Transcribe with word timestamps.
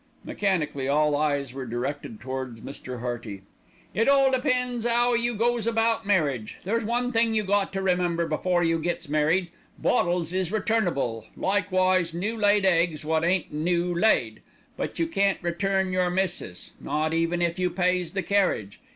Mechanically 0.25 0.87
all 0.87 1.15
eyes 1.15 1.53
were 1.53 1.67
directed 1.67 2.19
towards 2.19 2.59
Mr. 2.61 3.01
Hearty. 3.01 3.43
"It 3.93 4.09
all 4.09 4.31
depends 4.31 4.83
'ow 4.83 5.13
you 5.13 5.35
goes 5.35 5.67
about 5.67 6.07
marriage. 6.07 6.57
There's 6.63 6.83
one 6.83 7.11
thing 7.11 7.35
you 7.35 7.43
got 7.43 7.71
to 7.73 7.83
remember 7.83 8.25
before 8.27 8.63
you 8.63 8.79
gets 8.79 9.07
married: 9.07 9.49
bottles 9.77 10.33
is 10.33 10.51
returnable, 10.51 11.27
likewise 11.37 12.15
new 12.15 12.35
laid 12.35 12.65
eggs 12.65 13.05
wot 13.05 13.23
ain't 13.23 13.53
new 13.53 13.93
laid; 13.93 14.41
but 14.75 14.97
you 14.97 15.05
can't 15.05 15.37
return 15.43 15.91
your 15.91 16.09
missus, 16.09 16.71
not 16.79 17.13
even 17.13 17.39
if 17.39 17.59
you 17.59 17.69
pays 17.69 18.13
the 18.13 18.23
carriage. 18.23 18.79